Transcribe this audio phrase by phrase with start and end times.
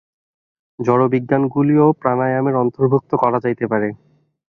[0.79, 3.89] জড়বিজ্ঞানগুলিও প্রাণায়ামের অন্তর্ভুক্ত করা যাইতে পারে।